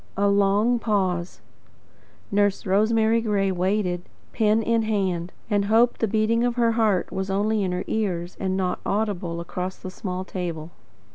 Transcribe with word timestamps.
A 0.17 0.27
long 0.27 0.79
pause. 0.79 1.41
Nurse 2.31 2.65
Rosemary 2.65 3.21
Gray 3.21 3.51
waited, 3.51 4.09
pen 4.33 4.63
in 4.63 4.81
hand, 4.81 5.31
and 5.47 5.65
hoped 5.65 5.99
the 6.01 6.07
beating 6.07 6.43
of 6.43 6.55
her 6.55 6.71
heart 6.71 7.11
was 7.11 7.29
only 7.29 7.61
in 7.61 7.71
her 7.71 7.77
own 7.85 7.85
ears, 7.85 8.35
and 8.39 8.57
not 8.57 8.79
audible 8.83 9.39
across 9.39 9.75
the 9.77 9.91
small 9.91 10.25
table. 10.25 10.71